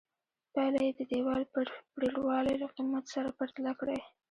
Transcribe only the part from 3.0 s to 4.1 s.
سره پرتله کړئ.